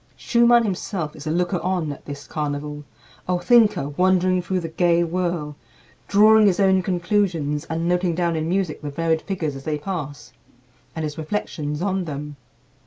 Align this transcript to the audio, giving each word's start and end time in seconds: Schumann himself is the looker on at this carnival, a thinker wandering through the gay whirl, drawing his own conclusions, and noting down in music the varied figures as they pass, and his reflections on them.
Schumann 0.15 0.63
himself 0.63 1.15
is 1.15 1.25
the 1.25 1.29
looker 1.31 1.59
on 1.59 1.91
at 1.91 2.05
this 2.05 2.25
carnival, 2.25 2.83
a 3.27 3.37
thinker 3.37 3.89
wandering 3.89 4.41
through 4.41 4.59
the 4.59 4.67
gay 4.67 5.03
whirl, 5.03 5.55
drawing 6.07 6.47
his 6.47 6.59
own 6.59 6.81
conclusions, 6.81 7.65
and 7.65 7.87
noting 7.87 8.15
down 8.15 8.35
in 8.35 8.49
music 8.49 8.81
the 8.81 8.89
varied 8.89 9.21
figures 9.21 9.55
as 9.55 9.63
they 9.63 9.77
pass, 9.77 10.33
and 10.95 11.03
his 11.03 11.19
reflections 11.19 11.83
on 11.83 12.05
them. 12.05 12.35